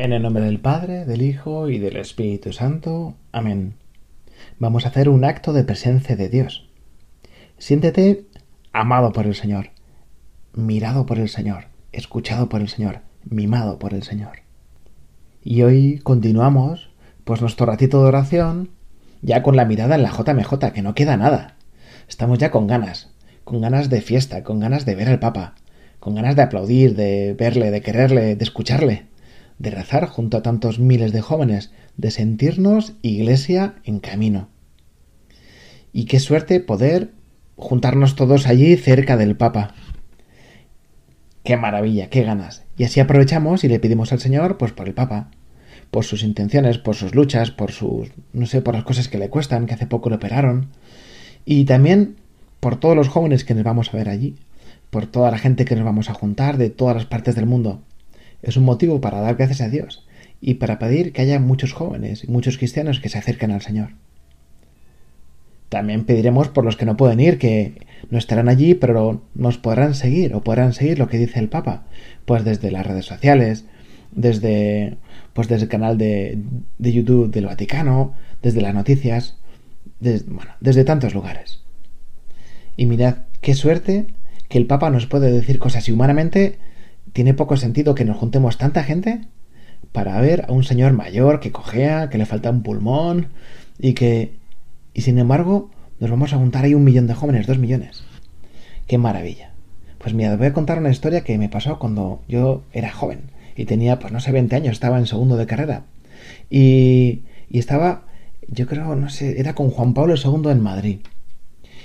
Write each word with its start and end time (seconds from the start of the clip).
En 0.00 0.14
el 0.14 0.22
nombre 0.22 0.42
del 0.42 0.60
Padre, 0.60 1.04
del 1.04 1.20
Hijo 1.20 1.68
y 1.68 1.78
del 1.78 1.98
Espíritu 1.98 2.54
Santo. 2.54 3.16
Amén. 3.32 3.74
Vamos 4.58 4.86
a 4.86 4.88
hacer 4.88 5.10
un 5.10 5.26
acto 5.26 5.52
de 5.52 5.62
presencia 5.62 6.16
de 6.16 6.30
Dios. 6.30 6.70
Siéntete 7.58 8.24
amado 8.72 9.12
por 9.12 9.26
el 9.26 9.34
Señor, 9.34 9.72
mirado 10.54 11.04
por 11.04 11.18
el 11.18 11.28
Señor, 11.28 11.64
escuchado 11.92 12.48
por 12.48 12.62
el 12.62 12.70
Señor, 12.70 13.00
mimado 13.28 13.78
por 13.78 13.92
el 13.92 14.02
Señor. 14.02 14.38
Y 15.44 15.60
hoy 15.64 15.98
continuamos, 15.98 16.88
pues 17.24 17.42
nuestro 17.42 17.66
ratito 17.66 18.00
de 18.00 18.08
oración, 18.08 18.70
ya 19.20 19.42
con 19.42 19.54
la 19.54 19.66
mirada 19.66 19.96
en 19.96 20.02
la 20.02 20.12
JMJ, 20.12 20.72
que 20.72 20.80
no 20.80 20.94
queda 20.94 21.18
nada. 21.18 21.56
Estamos 22.08 22.38
ya 22.38 22.50
con 22.50 22.66
ganas, 22.66 23.10
con 23.44 23.60
ganas 23.60 23.90
de 23.90 24.00
fiesta, 24.00 24.44
con 24.44 24.60
ganas 24.60 24.86
de 24.86 24.94
ver 24.94 25.10
al 25.10 25.18
Papa, 25.18 25.56
con 25.98 26.14
ganas 26.14 26.36
de 26.36 26.42
aplaudir, 26.42 26.96
de 26.96 27.34
verle, 27.38 27.70
de 27.70 27.82
quererle, 27.82 28.34
de 28.34 28.44
escucharle 28.44 29.09
de 29.60 29.70
rezar 29.70 30.06
junto 30.06 30.38
a 30.38 30.42
tantos 30.42 30.78
miles 30.78 31.12
de 31.12 31.20
jóvenes, 31.20 31.70
de 31.98 32.10
sentirnos 32.10 32.94
iglesia 33.02 33.74
en 33.84 34.00
camino. 34.00 34.48
Y 35.92 36.06
qué 36.06 36.18
suerte 36.18 36.60
poder 36.60 37.12
juntarnos 37.56 38.16
todos 38.16 38.46
allí 38.46 38.74
cerca 38.76 39.18
del 39.18 39.36
Papa. 39.36 39.74
Qué 41.44 41.58
maravilla, 41.58 42.08
qué 42.08 42.22
ganas. 42.22 42.64
Y 42.78 42.84
así 42.84 43.00
aprovechamos 43.00 43.62
y 43.62 43.68
le 43.68 43.78
pedimos 43.78 44.12
al 44.12 44.20
Señor, 44.20 44.56
pues 44.56 44.72
por 44.72 44.88
el 44.88 44.94
Papa, 44.94 45.30
por 45.90 46.04
sus 46.04 46.22
intenciones, 46.22 46.78
por 46.78 46.96
sus 46.96 47.14
luchas, 47.14 47.50
por 47.50 47.70
sus, 47.70 48.12
no 48.32 48.46
sé, 48.46 48.62
por 48.62 48.74
las 48.74 48.84
cosas 48.84 49.08
que 49.08 49.18
le 49.18 49.28
cuestan, 49.28 49.66
que 49.66 49.74
hace 49.74 49.86
poco 49.86 50.08
le 50.08 50.16
operaron. 50.16 50.68
Y 51.44 51.66
también 51.66 52.16
por 52.60 52.80
todos 52.80 52.96
los 52.96 53.08
jóvenes 53.08 53.44
que 53.44 53.54
nos 53.54 53.64
vamos 53.64 53.92
a 53.92 53.96
ver 53.98 54.08
allí, 54.08 54.36
por 54.88 55.04
toda 55.04 55.30
la 55.30 55.38
gente 55.38 55.66
que 55.66 55.76
nos 55.76 55.84
vamos 55.84 56.08
a 56.08 56.14
juntar 56.14 56.56
de 56.56 56.70
todas 56.70 56.96
las 56.96 57.04
partes 57.04 57.34
del 57.34 57.44
mundo 57.44 57.82
es 58.42 58.56
un 58.56 58.64
motivo 58.64 59.00
para 59.00 59.20
dar 59.20 59.36
gracias 59.36 59.60
a 59.60 59.68
Dios 59.68 60.06
y 60.40 60.54
para 60.54 60.78
pedir 60.78 61.12
que 61.12 61.22
haya 61.22 61.38
muchos 61.38 61.72
jóvenes 61.72 62.24
y 62.24 62.28
muchos 62.28 62.58
cristianos 62.58 63.00
que 63.00 63.08
se 63.08 63.18
acerquen 63.18 63.50
al 63.50 63.60
Señor. 63.60 63.90
También 65.68 66.04
pediremos 66.04 66.48
por 66.48 66.64
los 66.64 66.76
que 66.76 66.86
no 66.86 66.96
pueden 66.96 67.20
ir, 67.20 67.38
que 67.38 67.74
no 68.10 68.18
estarán 68.18 68.48
allí, 68.48 68.74
pero 68.74 69.22
nos 69.34 69.58
podrán 69.58 69.94
seguir 69.94 70.34
o 70.34 70.42
podrán 70.42 70.72
seguir 70.72 70.98
lo 70.98 71.08
que 71.08 71.18
dice 71.18 71.38
el 71.38 71.48
Papa, 71.48 71.84
pues 72.24 72.44
desde 72.44 72.72
las 72.72 72.86
redes 72.86 73.04
sociales, 73.04 73.66
desde 74.10 74.96
pues 75.32 75.46
desde 75.46 75.64
el 75.64 75.68
canal 75.68 75.96
de, 75.96 76.38
de 76.78 76.92
YouTube 76.92 77.30
del 77.30 77.46
Vaticano, 77.46 78.14
desde 78.42 78.60
las 78.60 78.74
noticias, 78.74 79.36
bueno, 80.00 80.50
desde 80.60 80.84
tantos 80.84 81.14
lugares. 81.14 81.60
Y 82.76 82.86
mirad 82.86 83.18
qué 83.40 83.54
suerte 83.54 84.06
que 84.48 84.58
el 84.58 84.66
Papa 84.66 84.90
nos 84.90 85.06
puede 85.06 85.30
decir 85.30 85.60
cosas 85.60 85.88
y 85.88 85.92
humanamente 85.92 86.58
tiene 87.12 87.34
poco 87.34 87.56
sentido 87.56 87.94
que 87.94 88.04
nos 88.04 88.16
juntemos 88.16 88.58
tanta 88.58 88.82
gente 88.82 89.22
para 89.92 90.20
ver 90.20 90.46
a 90.48 90.52
un 90.52 90.64
señor 90.64 90.92
mayor 90.92 91.40
que 91.40 91.52
cojea, 91.52 92.08
que 92.10 92.18
le 92.18 92.26
falta 92.26 92.50
un 92.50 92.62
pulmón 92.62 93.28
y 93.78 93.94
que... 93.94 94.34
Y 94.92 95.02
sin 95.02 95.18
embargo, 95.18 95.70
nos 95.98 96.10
vamos 96.10 96.32
a 96.32 96.36
juntar 96.36 96.64
ahí 96.64 96.74
un 96.74 96.84
millón 96.84 97.06
de 97.06 97.14
jóvenes, 97.14 97.46
dos 97.46 97.58
millones. 97.58 98.04
¡Qué 98.86 98.98
maravilla! 98.98 99.52
Pues 99.98 100.14
mira, 100.14 100.36
voy 100.36 100.46
a 100.46 100.52
contar 100.52 100.78
una 100.78 100.90
historia 100.90 101.22
que 101.22 101.38
me 101.38 101.48
pasó 101.48 101.78
cuando 101.78 102.22
yo 102.28 102.62
era 102.72 102.90
joven 102.90 103.30
y 103.54 103.66
tenía, 103.66 103.98
pues 103.98 104.12
no 104.12 104.20
sé, 104.20 104.32
20 104.32 104.56
años, 104.56 104.72
estaba 104.72 104.98
en 104.98 105.06
segundo 105.06 105.36
de 105.36 105.46
carrera. 105.46 105.84
Y, 106.48 107.22
y 107.50 107.58
estaba, 107.58 108.04
yo 108.48 108.66
creo, 108.66 108.96
no 108.96 109.10
sé, 109.10 109.38
era 109.38 109.54
con 109.54 109.70
Juan 109.70 109.94
Pablo 109.94 110.14
II 110.16 110.50
en 110.50 110.60
Madrid. 110.62 111.00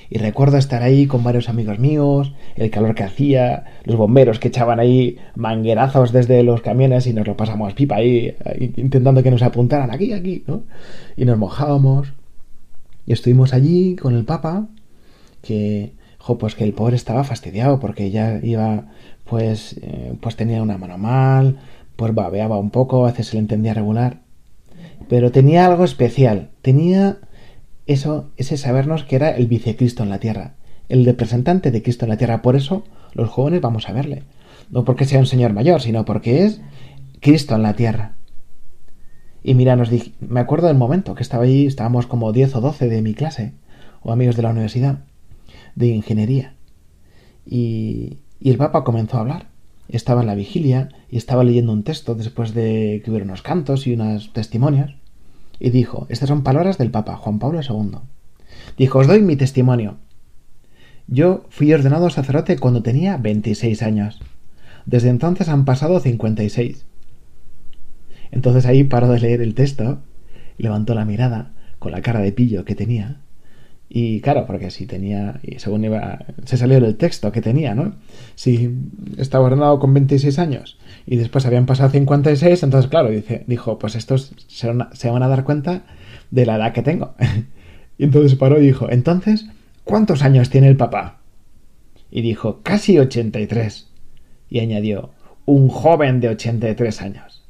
Y 0.10 0.18
recuerdo 0.18 0.58
estar 0.58 0.84
ahí 0.84 1.08
con 1.08 1.24
varios 1.24 1.50
amigos 1.50 1.80
míos, 1.80 2.34
el 2.56 2.70
calor 2.70 2.96
que 2.96 3.04
hacía, 3.04 3.66
los 3.84 3.98
bomberos 3.98 4.40
que 4.40 4.50
echaban 4.50 4.80
ahí 4.80 5.18
manguerazos 5.36 6.12
desde 6.12 6.44
los 6.44 6.62
camiones 6.62 7.08
y 7.08 7.14
nos 7.14 7.28
lo 7.28 7.36
pasamos 7.36 7.74
pipa 7.74 7.96
ahí, 7.96 8.36
intentando 8.78 9.24
que 9.24 9.32
nos 9.32 9.42
apuntaran 9.42 9.92
aquí, 9.92 10.14
aquí, 10.14 10.44
¿no? 10.48 10.64
Y 11.18 11.26
nos 11.26 11.38
mojábamos. 11.38 12.14
Y 13.06 13.14
estuvimos 13.14 13.54
allí 13.54 13.96
con 13.96 14.16
el 14.16 14.26
Papa, 14.26 14.68
que, 15.42 15.94
jo, 16.18 16.38
pues 16.38 16.56
que 16.56 16.64
el 16.64 16.74
pobre 16.74 16.96
estaba 16.96 17.24
fastidiado 17.24 17.80
porque 17.80 18.12
ya 18.12 18.40
iba, 18.42 18.86
pues, 19.26 19.78
eh, 19.82 20.14
pues 20.22 20.36
tenía 20.36 20.62
una 20.62 20.78
mano 20.78 20.98
mal, 20.98 21.58
pues 21.96 22.14
babeaba 22.14 22.58
un 22.58 22.72
poco, 22.72 23.06
a 23.06 23.12
veces 23.12 23.28
se 23.28 23.36
le 23.36 23.40
entendía 23.40 23.74
regular. 23.74 24.20
Pero 25.08 25.32
tenía 25.32 25.66
algo 25.66 25.84
especial, 25.84 26.50
tenía 26.62 27.20
eso, 27.88 28.32
ese 28.38 28.58
sabernos 28.58 29.04
que 29.04 29.16
era 29.16 29.32
el 29.32 29.48
vicecristo 29.48 30.04
en 30.04 30.10
la 30.10 30.20
tierra, 30.20 30.56
el 30.90 31.06
representante 31.06 31.72
de 31.72 31.84
Cristo 31.84 32.06
en 32.06 32.10
la 32.10 32.18
tierra. 32.18 32.42
Por 32.42 32.56
eso 32.56 32.84
los 33.14 33.30
jóvenes 33.30 33.62
vamos 33.62 33.90
a 33.90 33.94
verle. 33.94 34.24
No 34.70 34.84
porque 34.84 35.06
sea 35.06 35.20
un 35.20 35.28
señor 35.28 35.54
mayor, 35.54 35.82
sino 35.82 36.06
porque 36.06 36.46
es 36.46 36.62
Cristo 37.20 37.56
en 37.56 37.64
la 37.64 37.76
tierra. 37.76 38.16
Y 39.44 39.54
mira, 39.54 39.76
nos 39.76 39.90
dije, 39.90 40.14
me 40.20 40.40
acuerdo 40.40 40.68
del 40.68 40.78
momento 40.78 41.14
que 41.14 41.22
estaba 41.22 41.44
allí, 41.44 41.68
estábamos 41.68 42.08
como 42.08 42.32
10 42.32 42.56
o 42.56 42.62
12 42.62 42.90
de 42.90 43.02
mi 43.04 43.14
clase, 43.14 43.54
o 44.02 44.12
amigos 44.12 44.36
de 44.36 44.42
la 44.42 44.50
universidad, 44.50 45.00
de 45.76 45.88
ingeniería. 45.88 46.56
Y, 47.46 48.18
y 48.40 48.50
el 48.50 48.58
Papa 48.58 48.84
comenzó 48.84 49.18
a 49.18 49.22
hablar. 49.22 49.48
Estaba 49.88 50.22
en 50.22 50.28
la 50.28 50.34
vigilia 50.34 50.90
y 51.12 51.18
estaba 51.18 51.44
leyendo 51.44 51.72
un 51.72 51.84
texto 51.84 52.16
después 52.16 52.56
de 52.56 53.04
que 53.04 53.12
hubiera 53.12 53.26
unos 53.26 53.44
cantos 53.44 53.86
y 53.86 53.94
unos 53.94 54.34
testimonios 54.34 54.96
y 55.60 55.70
dijo, 55.70 56.08
estas 56.10 56.30
son 56.30 56.44
palabras 56.44 56.78
del 56.78 56.92
Papa 56.92 57.16
Juan 57.16 57.40
Pablo 57.40 57.62
II. 57.62 58.00
Dijo, 58.78 59.00
os 59.00 59.08
doy 59.08 59.22
mi 59.22 59.36
testimonio. 59.36 59.98
Yo 61.08 61.46
fui 61.50 61.72
ordenado 61.74 62.10
sacerdote 62.10 62.58
cuando 62.58 62.82
tenía 62.82 63.18
26 63.18 63.82
años. 63.84 64.20
Desde 64.86 65.10
entonces 65.10 65.50
han 65.50 65.66
pasado 65.66 66.00
56. 66.00 66.86
Entonces 68.32 68.66
ahí 68.66 68.84
paró 68.84 69.08
de 69.10 69.20
leer 69.20 69.42
el 69.42 69.54
texto, 69.56 70.00
levantó 70.58 70.96
la 70.96 71.06
mirada 71.06 71.54
con 71.80 71.92
la 71.92 72.02
cara 72.02 72.20
de 72.20 72.32
pillo 72.32 72.66
que 72.66 72.76
tenía 72.76 73.22
y 73.88 74.20
claro, 74.22 74.46
porque 74.46 74.72
si 74.72 74.88
tenía, 74.88 75.40
y 75.44 75.60
según 75.60 75.86
iba, 75.86 76.26
se 76.46 76.58
salió 76.58 76.82
del 76.82 76.98
texto 76.98 77.32
que 77.32 77.42
tenía, 77.42 77.76
¿no? 77.76 77.96
Si 78.34 78.76
estaba 79.18 79.46
ordenado 79.46 79.80
con 79.80 79.94
26 79.94 80.40
años 80.40 80.78
y 81.06 81.18
después 81.18 81.46
habían 81.46 81.66
pasado 81.66 81.92
56, 81.92 82.64
entonces 82.64 82.90
claro, 82.90 83.10
dice, 83.10 83.44
dijo, 83.48 83.78
pues 83.78 83.96
estos 83.96 84.34
se 84.48 84.68
van, 84.68 85.24
a, 85.24 85.28
dar 85.28 85.44
cuenta 85.44 85.84
de 86.32 86.46
la 86.46 86.56
edad 86.56 86.74
que 86.74 86.82
tengo. 86.82 87.14
y 87.98 88.04
entonces 88.06 88.36
paró 88.36 88.60
y 88.60 88.66
dijo, 88.66 88.90
entonces, 88.90 89.46
¿cuántos 89.84 90.24
años 90.24 90.50
tiene 90.50 90.68
el 90.68 90.78
papá? 90.78 91.20
Y 92.10 92.22
dijo, 92.22 92.62
casi 92.64 92.98
83. 92.98 93.88
Y 94.50 94.60
añadió, 94.60 95.12
un 95.46 95.70
joven 95.70 96.22
de 96.22 96.30
83 96.30 97.02
años. 97.02 97.44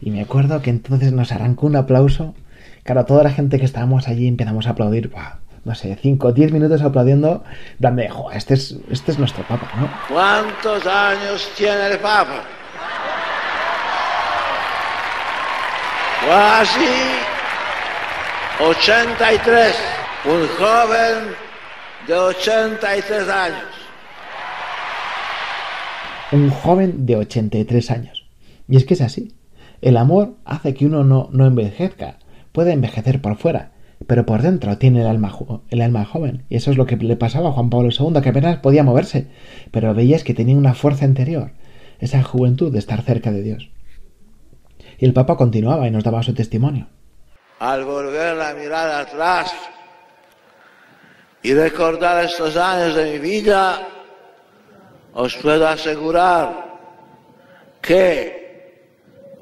Y 0.00 0.10
me 0.10 0.20
acuerdo 0.20 0.62
que 0.62 0.70
entonces 0.70 1.12
nos 1.12 1.32
arrancó 1.32 1.66
un 1.66 1.76
aplauso. 1.76 2.34
Claro, 2.82 3.04
toda 3.04 3.24
la 3.24 3.30
gente 3.30 3.58
que 3.58 3.64
estábamos 3.64 4.08
allí 4.08 4.26
empezamos 4.26 4.66
a 4.66 4.70
aplaudir. 4.70 5.08
¡Wow! 5.08 5.45
No 5.66 5.74
sé, 5.74 5.98
5 6.00 6.28
o 6.28 6.32
10 6.32 6.52
minutos 6.52 6.80
aplaudiendo, 6.80 7.42
dame, 7.80 8.08
este 8.32 8.54
es, 8.54 8.76
este 8.88 9.10
es 9.10 9.18
nuestro 9.18 9.42
Papa, 9.42 9.68
¿no? 9.76 9.90
¿Cuántos 10.06 10.86
años 10.86 11.50
tiene 11.56 11.88
el 11.88 11.98
Papa? 11.98 12.40
Casi 16.24 16.86
83, 18.60 19.76
un 20.26 20.46
joven 20.56 21.34
de 22.06 22.14
83 22.14 23.28
años. 23.28 23.64
Un 26.30 26.50
joven 26.50 27.06
de 27.06 27.16
83 27.16 27.90
años. 27.90 28.24
Y 28.68 28.76
es 28.76 28.84
que 28.84 28.94
es 28.94 29.00
así. 29.00 29.34
El 29.80 29.96
amor 29.96 30.36
hace 30.44 30.74
que 30.74 30.86
uno 30.86 31.02
no, 31.02 31.28
no 31.32 31.44
envejezca. 31.44 32.18
Puede 32.52 32.72
envejecer 32.72 33.20
por 33.20 33.36
fuera, 33.36 33.72
pero 34.06 34.26
por 34.26 34.42
dentro 34.42 34.76
tiene 34.78 35.00
el 35.00 35.06
alma, 35.06 35.36
el 35.70 35.80
alma 35.80 36.04
joven. 36.04 36.44
Y 36.48 36.56
eso 36.56 36.70
es 36.70 36.76
lo 36.76 36.86
que 36.86 36.96
le 36.96 37.16
pasaba 37.16 37.48
a 37.48 37.52
Juan 37.52 37.70
Pablo 37.70 37.88
II, 37.90 38.20
que 38.20 38.28
apenas 38.28 38.58
podía 38.58 38.84
moverse, 38.84 39.28
pero 39.70 39.94
veías 39.94 40.24
que 40.24 40.34
tenía 40.34 40.56
una 40.56 40.74
fuerza 40.74 41.04
interior, 41.04 41.52
esa 41.98 42.22
juventud 42.22 42.72
de 42.72 42.78
estar 42.78 43.02
cerca 43.02 43.32
de 43.32 43.42
Dios. 43.42 43.70
Y 44.98 45.04
el 45.04 45.12
Papa 45.12 45.36
continuaba 45.36 45.86
y 45.86 45.90
nos 45.90 46.04
daba 46.04 46.22
su 46.22 46.34
testimonio. 46.34 46.88
Al 47.58 47.84
volver 47.84 48.36
la 48.36 48.54
mirada 48.54 49.00
atrás 49.00 49.52
y 51.42 51.54
recordar 51.54 52.24
estos 52.24 52.56
años 52.56 52.94
de 52.94 53.12
mi 53.12 53.18
vida, 53.18 53.88
os 55.14 55.34
puedo 55.36 55.66
asegurar 55.66 56.66
que 57.80 58.36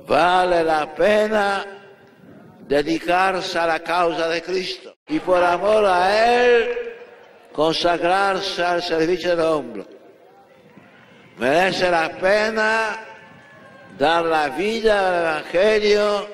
vale 0.06 0.62
la 0.62 0.95
pena 0.95 1.84
dedicarse 2.69 3.59
a 3.59 3.67
la 3.67 3.81
causa 3.81 4.29
de 4.29 4.43
Cristo 4.43 4.97
y 5.09 5.19
por 5.21 5.43
amor 5.43 5.85
a 5.87 6.45
Él 6.45 6.65
consagrarse 7.53 8.63
al 8.63 8.83
servicio 8.83 9.31
del 9.31 9.41
hombre. 9.41 9.85
Merece 11.39 11.91
la 11.91 12.17
pena 12.19 12.97
dar 13.99 14.25
la 14.25 14.49
vida 14.51 15.09
al 15.09 15.23
Evangelio 15.23 16.27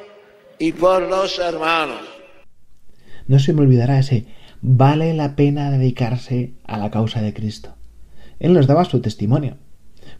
y 0.58 0.72
por 0.72 1.02
los 1.02 1.38
hermanos. 1.38 2.02
No 3.26 3.38
se 3.38 3.52
me 3.52 3.62
olvidará 3.62 3.98
ese 3.98 4.26
vale 4.62 5.14
la 5.14 5.36
pena 5.36 5.70
dedicarse 5.70 6.52
a 6.64 6.76
la 6.76 6.90
causa 6.90 7.22
de 7.22 7.32
Cristo. 7.32 7.74
Él 8.38 8.52
nos 8.52 8.66
daba 8.66 8.84
su 8.84 9.00
testimonio. 9.00 9.56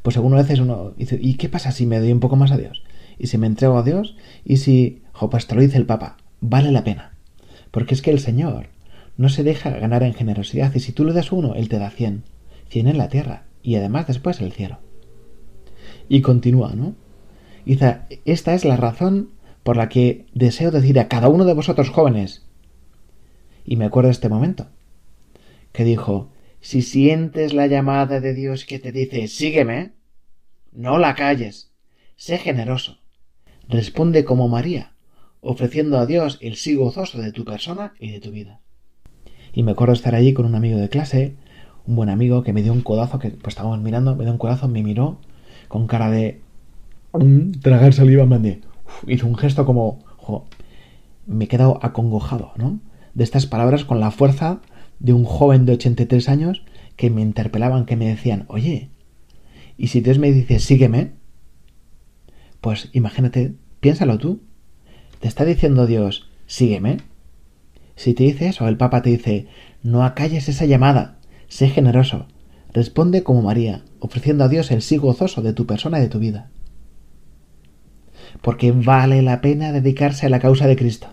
Pues 0.03 0.17
algunas 0.17 0.43
veces 0.43 0.61
uno 0.61 0.93
dice, 0.97 1.19
¿y 1.21 1.35
qué 1.35 1.49
pasa 1.49 1.73
si 1.73 1.85
me 1.85 1.99
doy 1.99 2.13
un 2.13 2.21
poco 2.21 2.37
más 2.37 2.51
a 2.53 2.57
Dios? 2.57 2.83
y 3.21 3.27
si 3.27 3.37
me 3.37 3.47
entrego 3.47 3.79
a 3.79 3.83
Dios 3.83 4.17
y 4.45 4.57
si, 4.57 5.03
jo, 5.21 5.29
te 5.29 5.55
lo 5.55 5.61
dice 5.61 5.77
el 5.77 5.87
Papa, 5.87 6.17
vale 6.41 6.73
la 6.73 6.85
pena. 6.85 7.13
Porque 7.71 7.95
es 7.95 8.03
que 8.03 8.11
el 8.11 8.21
Señor 8.21 8.69
no 9.17 9.29
se 9.29 9.43
deja 9.43 9.71
ganar 9.71 10.03
en 10.03 10.15
generosidad 10.15 10.75
y 10.75 10.81
si 10.81 10.93
tú 10.93 11.05
le 11.05 11.13
das 11.13 11.31
uno, 11.31 11.55
Él 11.55 11.69
te 11.69 11.79
da 11.79 11.91
cien. 11.91 12.25
Cien 12.69 12.87
en 12.87 12.99
la 12.99 13.09
tierra 13.09 13.45
y 13.63 13.75
además 13.75 14.07
después 14.07 14.41
el 14.41 14.53
cielo. 14.53 14.79
Y 16.09 16.23
continúa, 16.23 16.73
¿no? 16.75 16.95
Dice, 17.67 17.99
esta 18.25 18.55
es 18.55 18.65
la 18.65 18.77
razón 18.77 19.31
por 19.63 19.77
la 19.77 19.89
que 19.89 20.25
deseo 20.33 20.71
decir 20.71 20.99
a 20.99 21.09
cada 21.09 21.29
uno 21.29 21.45
de 21.45 21.53
vosotros 21.53 21.91
jóvenes, 21.91 22.47
y 23.65 23.77
me 23.77 23.85
acuerdo 23.85 24.09
de 24.09 24.13
este 24.13 24.29
momento, 24.29 24.69
que 25.73 25.85
dijo, 25.85 26.31
si 26.61 26.83
sientes 26.83 27.53
la 27.53 27.67
llamada 27.67 28.21
de 28.21 28.35
Dios 28.35 28.65
que 28.65 28.79
te 28.79 28.91
dice, 28.91 29.29
sígueme, 29.29 29.93
no 30.73 30.99
la 30.99 31.15
calles, 31.15 31.73
sé 32.17 32.39
generoso, 32.39 32.99
responde 33.69 34.25
como 34.25 34.49
María, 34.49 34.95
ofreciendo 35.41 35.99
a 35.99 36.07
Dios 36.07 36.39
el 36.41 36.57
sí 36.57 36.75
gozoso 36.75 37.19
de 37.19 37.33
tu 37.33 37.45
persona 37.45 37.95
y 37.99 38.11
de 38.11 38.21
tu 38.21 38.31
vida. 38.31 38.61
Y 39.53 39.63
me 39.63 39.73
acuerdo 39.73 39.95
estar 39.95 40.15
allí 40.15 40.33
con 40.33 40.47
un 40.47 40.55
amigo 40.55 40.79
de 40.79 40.89
clase, 40.89 41.35
un 41.87 41.97
buen 41.97 42.09
amigo 42.09 42.43
que 42.43 42.53
me 42.53 42.63
dio 42.63 42.73
un 42.73 42.83
codazo, 42.83 43.19
que 43.19 43.31
pues 43.31 43.53
estábamos 43.53 43.81
mirando, 43.81 44.15
me 44.15 44.25
dio 44.25 44.33
un 44.33 44.39
codazo, 44.39 44.69
me 44.69 44.83
miró 44.83 45.19
con 45.69 45.87
cara 45.87 46.11
de 46.11 46.41
tragar 47.63 47.93
saliva, 47.93 48.27
me 48.27 48.61
hizo 49.07 49.27
un 49.27 49.37
gesto 49.37 49.67
como, 49.67 49.99
me 51.27 51.45
he 51.47 51.49
quedado 51.49 51.79
acongojado, 51.83 52.53
¿no? 52.57 52.81
De 53.15 53.25
estas 53.25 53.47
palabras 53.47 53.85
con 53.85 53.99
la 54.01 54.11
fuerza 54.11 54.61
de 55.01 55.13
un 55.13 55.25
joven 55.25 55.67
de 55.67 55.73
83 55.73 56.29
años 56.29 56.63
que 56.97 57.11
me 57.11 57.23
interpelaban, 57.23 57.87
que 57.87 57.97
me 57.97 58.07
decían, 58.07 58.45
oye, 58.49 58.91
¿y 59.77 59.89
si 59.89 60.01
Dios 60.01 60.19
me 60.19 60.31
dice, 60.31 60.59
sígueme? 60.59 61.13
Pues 62.61 62.91
imagínate, 62.93 63.55
piénsalo 63.81 64.19
tú. 64.19 64.41
Te 65.21 65.29
está 65.29 65.45
diciendo 65.45 65.87
Dios, 65.87 66.29
sígueme. 66.47 66.99
Si 67.95 68.15
te 68.15 68.25
dice 68.25 68.49
eso, 68.49 68.67
el 68.67 68.79
Papa 68.79 69.03
te 69.03 69.11
dice, 69.11 69.47
no 69.83 70.03
acalles 70.03 70.49
esa 70.49 70.65
llamada, 70.65 71.19
sé 71.49 71.69
generoso, 71.69 72.27
responde 72.73 73.23
como 73.23 73.43
María, 73.43 73.85
ofreciendo 73.99 74.45
a 74.45 74.49
Dios 74.49 74.71
el 74.71 74.81
sí 74.81 74.97
gozoso 74.97 75.43
de 75.43 75.53
tu 75.53 75.67
persona 75.67 75.99
y 75.99 76.03
de 76.03 76.09
tu 76.09 76.19
vida. 76.19 76.51
Porque 78.41 78.73
vale 78.73 79.21
la 79.21 79.43
pena 79.43 79.73
dedicarse 79.73 80.25
a 80.25 80.31
la 80.31 80.41
causa 80.41 80.67
de 80.67 80.77
Cristo. 80.77 81.09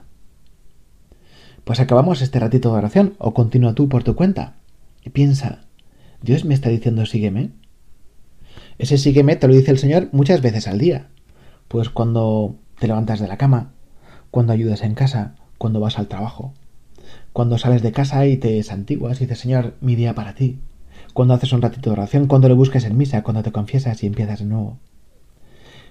Pues 1.65 1.81
acabamos 1.81 2.21
este 2.21 2.39
ratito 2.39 2.71
de 2.71 2.77
oración 2.77 3.15
o 3.17 3.33
continúa 3.33 3.75
tú 3.75 3.89
por 3.89 4.05
tu 4.05 4.15
cuenta. 4.15 4.55
Y 5.03 5.09
piensa, 5.09 5.65
Dios 6.21 6.45
me 6.45 6.53
está 6.53 6.69
diciendo 6.69 7.05
sígueme. 7.05 7.49
Ese 8.77 8.97
sígueme 8.97 9.35
te 9.35 9.49
lo 9.49 9.53
dice 9.53 9.71
el 9.71 9.79
Señor 9.79 10.07
muchas 10.13 10.41
veces 10.41 10.69
al 10.69 10.77
día. 10.77 11.09
Pues 11.67 11.89
cuando 11.89 12.55
te 12.79 12.87
levantas 12.87 13.19
de 13.19 13.27
la 13.27 13.37
cama, 13.37 13.73
cuando 14.37 14.53
ayudas 14.53 14.83
en 14.83 14.93
casa, 14.93 15.33
cuando 15.57 15.79
vas 15.79 15.97
al 15.97 16.07
trabajo, 16.07 16.53
cuando 17.33 17.57
sales 17.57 17.81
de 17.81 17.91
casa 17.91 18.27
y 18.27 18.37
te 18.37 18.61
santiguas 18.61 19.17
y 19.17 19.23
dices, 19.25 19.39
Señor, 19.39 19.73
mi 19.81 19.95
día 19.95 20.13
para 20.13 20.35
ti, 20.35 20.59
cuando 21.13 21.33
haces 21.33 21.53
un 21.53 21.63
ratito 21.63 21.89
de 21.89 21.95
oración, 21.95 22.27
cuando 22.27 22.47
le 22.47 22.53
busques 22.53 22.83
en 22.83 22.95
misa, 22.95 23.23
cuando 23.23 23.41
te 23.41 23.51
confiesas 23.51 24.03
y 24.03 24.05
empiezas 24.05 24.37
de 24.37 24.45
nuevo. 24.45 24.77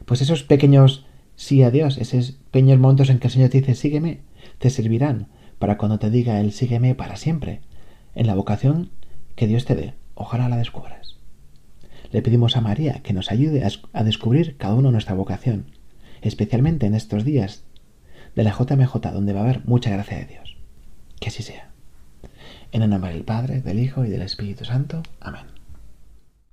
Pues 0.04 0.22
esos 0.22 0.44
pequeños 0.44 1.06
sí 1.34 1.64
a 1.64 1.72
Dios, 1.72 1.98
esos 1.98 2.36
pequeños 2.52 2.78
momentos 2.78 3.10
en 3.10 3.18
que 3.18 3.26
el 3.26 3.32
Señor 3.32 3.50
te 3.50 3.58
dice, 3.58 3.74
sígueme, 3.74 4.20
te 4.60 4.70
servirán 4.70 5.26
para 5.58 5.76
cuando 5.76 5.98
te 5.98 6.08
diga 6.08 6.38
Él, 6.38 6.52
sígueme 6.52 6.94
para 6.94 7.16
siempre, 7.16 7.62
en 8.14 8.28
la 8.28 8.36
vocación 8.36 8.90
que 9.34 9.48
Dios 9.48 9.64
te 9.64 9.74
dé. 9.74 9.94
Ojalá 10.14 10.48
la 10.48 10.56
descubras. 10.56 11.16
Le 12.12 12.22
pedimos 12.22 12.56
a 12.56 12.60
María 12.60 13.02
que 13.02 13.12
nos 13.12 13.32
ayude 13.32 13.68
a 13.92 14.04
descubrir 14.04 14.56
cada 14.56 14.76
uno 14.76 14.92
nuestra 14.92 15.16
vocación, 15.16 15.72
especialmente 16.22 16.86
en 16.86 16.94
estos 16.94 17.24
días 17.24 17.65
de 18.36 18.44
la 18.44 18.52
JMJ, 18.52 18.94
donde 19.12 19.32
va 19.32 19.40
a 19.40 19.44
haber 19.44 19.64
mucha 19.64 19.90
gracia 19.90 20.18
de 20.18 20.26
Dios. 20.26 20.56
Que 21.18 21.28
así 21.28 21.42
sea. 21.42 21.70
En 22.70 22.82
el 22.82 22.90
nombre 22.90 23.12
del 23.12 23.24
Padre, 23.24 23.62
del 23.62 23.80
Hijo 23.80 24.04
y 24.04 24.10
del 24.10 24.22
Espíritu 24.22 24.64
Santo. 24.64 25.02
Amén. 25.20 25.55